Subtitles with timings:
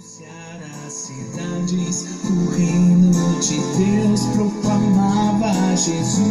[0.00, 6.24] As cidades, o reino de Deus proclamava Jesus.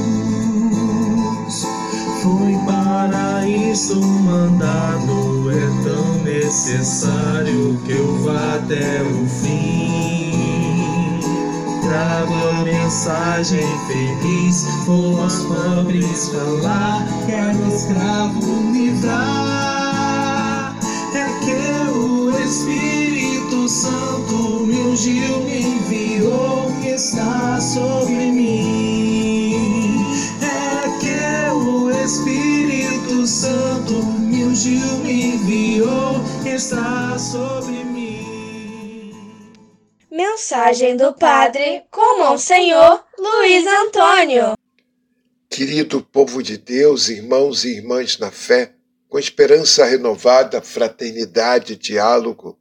[2.23, 11.19] Foi para isso mandado, é tão necessário que eu vá até o fim.
[11.83, 19.68] Trago a mensagem feliz, vou aos pobres falar, quero escravo livrar.
[24.99, 29.53] Ungiu, me enviou, que está sobre mim.
[30.41, 39.13] É que o Espírito Santo me ungiu, me enviou, que está sobre mim.
[40.11, 44.57] Mensagem do Padre com Monsenhor Luiz Antônio.
[45.49, 48.73] Querido povo de Deus, irmãos e irmãs na fé,
[49.07, 52.58] com esperança renovada, fraternidade, diálogo,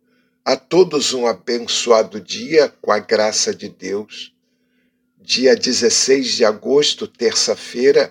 [0.49, 4.35] a todos um abençoado dia com a graça de Deus.
[5.21, 8.11] Dia 16 de agosto, terça-feira,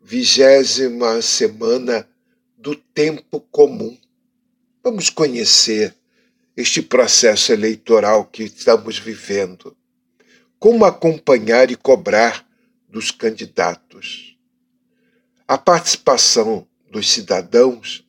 [0.00, 2.08] vigésima semana
[2.56, 3.98] do tempo comum.
[4.80, 5.92] Vamos conhecer
[6.56, 9.76] este processo eleitoral que estamos vivendo.
[10.60, 12.46] Como acompanhar e cobrar
[12.88, 14.38] dos candidatos.
[15.48, 18.06] A participação dos cidadãos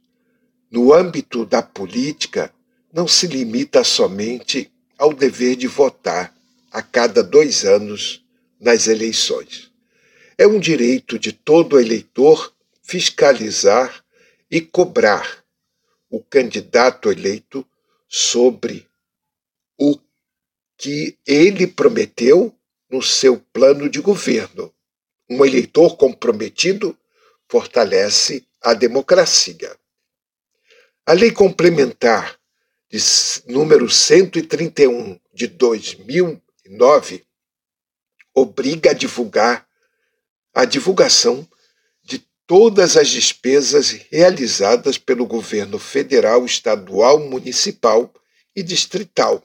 [0.69, 2.53] no âmbito da política
[2.94, 6.31] não se limita somente ao dever de votar
[6.72, 8.23] a cada dois anos
[8.59, 9.72] nas eleições.
[10.38, 14.05] É um direito de todo eleitor fiscalizar
[14.50, 15.44] e cobrar
[16.08, 17.67] o candidato eleito
[18.08, 18.88] sobre
[19.75, 19.97] o
[20.78, 22.55] que ele prometeu
[22.89, 24.72] no seu plano de governo.
[25.28, 26.95] Um eleitor comprometido
[27.47, 29.75] fortalece a democracia.
[31.05, 32.39] A Lei Complementar
[32.94, 32.99] de
[33.52, 37.25] número 131 de 2009
[38.35, 39.67] obriga a divulgar
[40.53, 41.47] a divulgação
[42.03, 48.13] de todas as despesas realizadas pelo governo federal, estadual, municipal
[48.56, 49.44] e distrital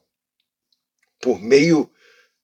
[1.18, 1.90] por meio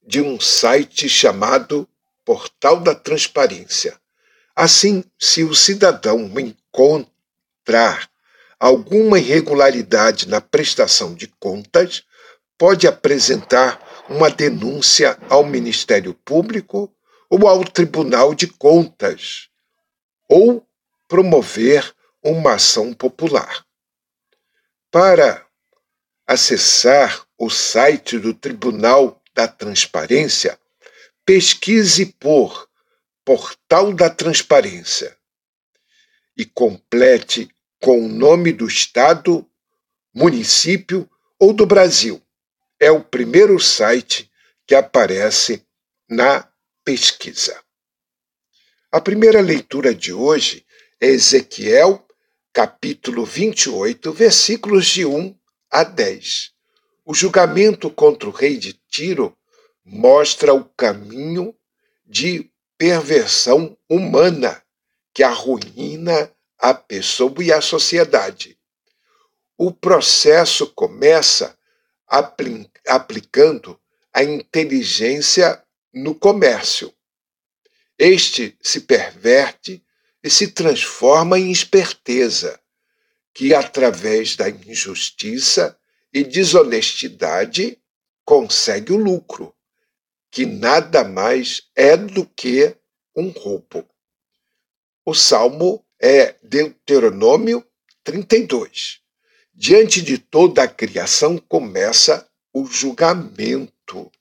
[0.01, 1.87] de um site chamado
[2.25, 3.95] Portal da Transparência.
[4.55, 8.09] Assim, se o cidadão encontrar
[8.59, 12.03] alguma irregularidade na prestação de contas,
[12.57, 16.93] pode apresentar uma denúncia ao Ministério Público
[17.29, 19.49] ou ao Tribunal de Contas,
[20.29, 20.65] ou
[21.07, 21.93] promover
[22.23, 23.65] uma ação popular.
[24.91, 25.45] Para
[26.25, 30.57] acessar o site do Tribunal da Transparência,
[31.25, 32.69] pesquise por
[33.23, 35.17] Portal da Transparência
[36.37, 37.49] e complete
[37.85, 39.47] com o nome do Estado,
[40.11, 41.07] município
[41.37, 42.19] ou do Brasil.
[42.79, 44.27] É o primeiro site
[44.65, 45.63] que aparece
[46.09, 46.49] na
[46.83, 47.61] pesquisa.
[48.91, 50.65] A primeira leitura de hoje
[50.99, 52.03] é Ezequiel,
[52.51, 55.37] capítulo 28, versículos de 1
[55.69, 56.53] a 10.
[57.05, 59.37] O julgamento contra o rei de Tiro
[59.85, 61.55] mostra o caminho
[62.03, 64.59] de perversão humana
[65.13, 68.57] que arruína a pessoa e a sociedade.
[69.57, 71.57] O processo começa
[72.07, 73.79] apli aplicando
[74.13, 76.93] a inteligência no comércio.
[77.97, 79.83] Este se perverte
[80.23, 82.59] e se transforma em esperteza,
[83.33, 85.77] que através da injustiça
[86.13, 87.77] e desonestidade
[88.23, 89.53] consegue o lucro,
[90.31, 92.75] que nada mais é do que
[93.15, 93.87] um roubo.
[95.05, 97.65] O salmo é Deuteronômio
[98.03, 99.01] 32.
[99.53, 104.11] Diante de toda a criação começa o julgamento.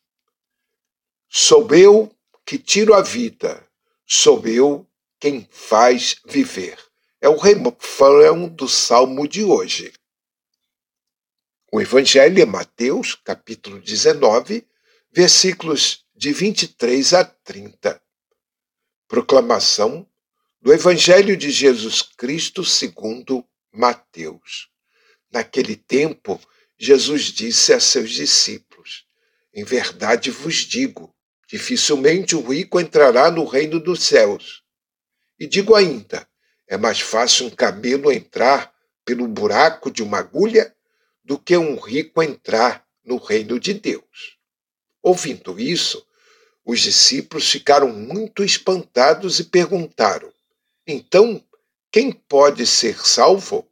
[1.28, 2.14] Sou eu
[2.46, 3.66] que tiro a vida,
[4.06, 4.86] sou eu
[5.18, 6.78] quem faz viver.
[7.20, 9.92] É o refrão do salmo de hoje.
[11.72, 14.64] O Evangelho é Mateus, capítulo 19,
[15.10, 18.00] versículos de 23 a 30.
[19.08, 20.06] Proclamação
[20.64, 24.70] do Evangelho de Jesus Cristo segundo Mateus.
[25.30, 26.40] Naquele tempo,
[26.78, 29.04] Jesus disse a seus discípulos:
[29.52, 31.14] Em verdade vos digo,
[31.46, 34.62] dificilmente o rico entrará no reino dos céus.
[35.38, 36.26] E digo ainda:
[36.66, 38.72] é mais fácil um camelo entrar
[39.04, 40.74] pelo buraco de uma agulha
[41.22, 44.38] do que um rico entrar no reino de Deus.
[45.02, 46.02] Ouvindo isso,
[46.64, 50.32] os discípulos ficaram muito espantados e perguntaram:
[50.86, 51.42] então,
[51.90, 53.68] quem pode ser salvo?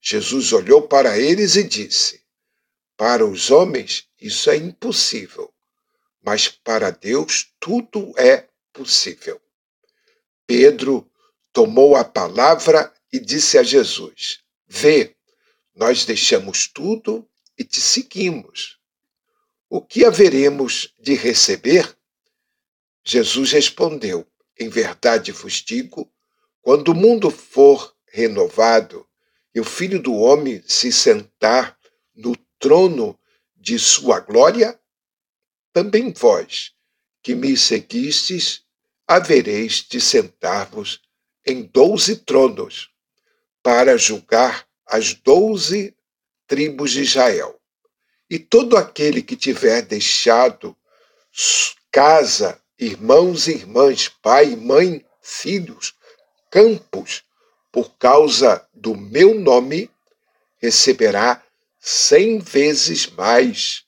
[0.00, 2.22] Jesus olhou para eles e disse:
[2.96, 5.52] Para os homens, isso é impossível,
[6.22, 9.40] mas para Deus tudo é possível.
[10.46, 11.10] Pedro
[11.52, 15.16] tomou a palavra e disse a Jesus: Vê,
[15.74, 18.78] nós deixamos tudo e te seguimos.
[19.68, 21.96] O que haveremos de receber?
[23.04, 24.26] Jesus respondeu:
[24.58, 26.12] Em verdade vos digo,
[26.62, 29.06] quando o mundo for renovado
[29.54, 31.78] e o Filho do Homem se sentar
[32.14, 33.18] no trono
[33.56, 34.78] de sua glória,
[35.72, 36.72] também vós,
[37.22, 38.62] que me seguistes,
[39.06, 41.00] havereis de sentar-vos
[41.46, 42.90] em doze tronos,
[43.62, 45.94] para julgar as doze
[46.46, 47.60] tribos de Israel.
[48.28, 50.76] E todo aquele que tiver deixado
[51.90, 55.94] casa, irmãos e irmãs, pai, mãe, filhos,
[56.50, 57.22] campos,
[57.72, 59.90] por causa do meu nome,
[60.58, 61.42] receberá
[61.78, 63.84] cem vezes mais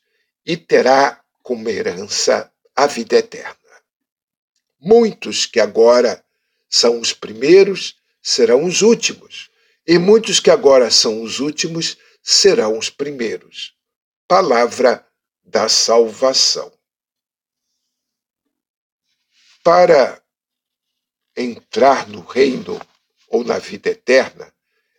[0.46, 3.56] e terá como herança a vida eterna.
[4.80, 6.24] Muitos que agora
[6.68, 9.50] são os primeiros serão os últimos,
[9.86, 13.74] e muitos que agora são os últimos serão os primeiros.
[14.28, 15.04] Palavra
[15.42, 16.72] da salvação.
[19.62, 20.21] Para
[21.36, 22.80] entrar no reino
[23.28, 24.52] ou na vida eterna,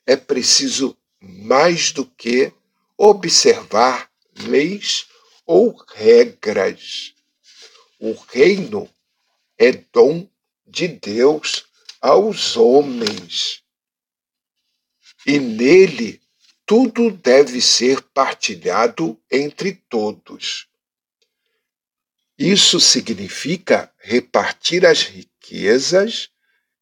[0.06, 2.52] é preciso mais do que
[2.98, 5.06] observar leis
[5.46, 7.14] ou regras.
[8.00, 8.90] O reino
[9.58, 10.28] é dom
[10.66, 11.66] de Deus
[12.02, 13.62] aos homens.
[15.26, 16.22] E nele
[16.66, 20.68] tudo deve ser partilhado entre todos.
[22.38, 25.33] Isso significa repartir as riquezas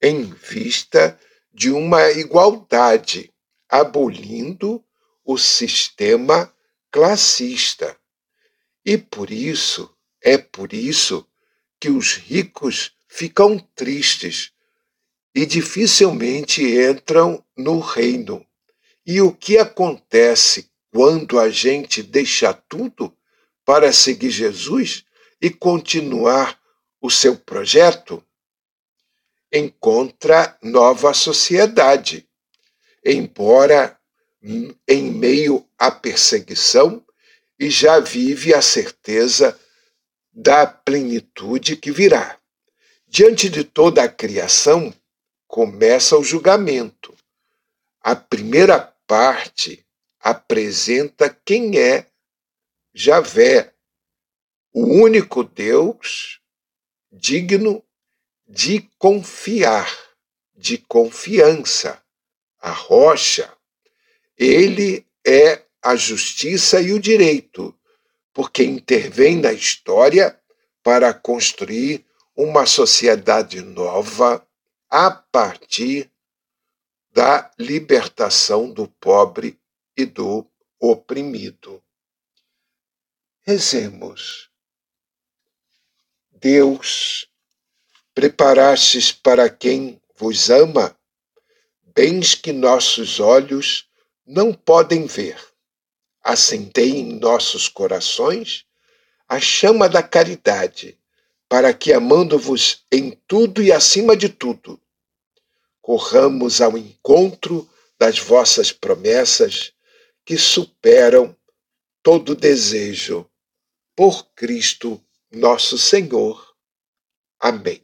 [0.01, 1.19] em vista
[1.53, 3.33] de uma igualdade,
[3.69, 4.83] abolindo
[5.23, 6.53] o sistema
[6.91, 7.97] classista.
[8.85, 11.25] E por isso, é por isso
[11.79, 14.51] que os ricos ficam tristes
[15.33, 18.45] e dificilmente entram no reino.
[19.05, 23.15] E o que acontece quando a gente deixa tudo
[23.65, 25.05] para seguir Jesus
[25.41, 26.59] e continuar
[27.01, 28.23] o seu projeto?
[29.51, 32.27] Encontra nova sociedade.
[33.03, 33.99] Embora
[34.87, 37.05] em meio à perseguição
[37.59, 39.59] e já vive a certeza
[40.33, 42.39] da plenitude que virá.
[43.07, 44.93] Diante de toda a criação,
[45.47, 47.13] começa o julgamento.
[47.99, 49.85] A primeira parte
[50.19, 52.07] apresenta quem é
[52.93, 53.73] Javé,
[54.73, 56.39] o único Deus
[57.11, 57.83] digno
[58.51, 59.89] de confiar,
[60.53, 62.03] de confiança,
[62.59, 63.51] a rocha,
[64.37, 67.73] ele é a justiça e o direito,
[68.33, 70.37] porque intervém na história
[70.83, 72.05] para construir
[72.35, 74.45] uma sociedade nova
[74.89, 76.11] a partir
[77.13, 79.57] da libertação do pobre
[79.95, 80.45] e do
[80.77, 81.81] oprimido.
[83.43, 84.51] Rezemos.
[86.31, 87.30] Deus,
[88.13, 90.95] preparastes para quem vos ama
[91.95, 93.89] bens que nossos olhos
[94.25, 95.37] não podem ver.
[96.23, 98.65] Acendei em nossos corações
[99.27, 100.97] a chama da caridade,
[101.47, 104.79] para que, amando-vos em tudo e acima de tudo,
[105.81, 109.73] corramos ao encontro das vossas promessas
[110.25, 111.35] que superam
[112.03, 113.29] todo desejo.
[113.95, 115.01] Por Cristo
[115.31, 116.55] nosso Senhor.
[117.39, 117.81] Amém.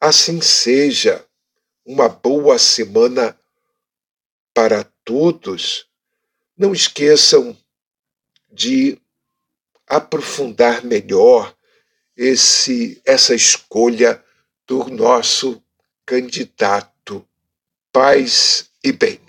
[0.00, 1.24] Assim seja
[1.84, 3.38] uma boa semana
[4.52, 5.86] para todos,
[6.56, 7.56] não esqueçam
[8.50, 8.98] de
[9.86, 11.54] aprofundar melhor
[12.16, 14.22] esse essa escolha
[14.66, 15.62] do nosso
[16.06, 17.26] candidato.
[17.92, 19.20] Paz e bem.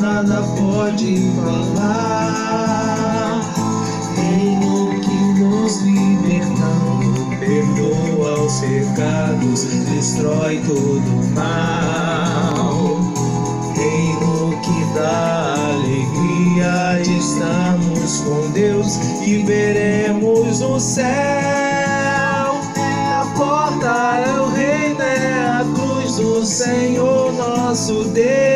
[0.00, 3.15] nada é pode falar.
[5.76, 12.98] Nos libertando, perdoa os pecados, destrói todo mal.
[13.74, 21.04] Reino que dá alegria, estamos com Deus e veremos o céu.
[22.76, 28.55] É a porta, é o reino, é a cruz do Senhor nosso Deus.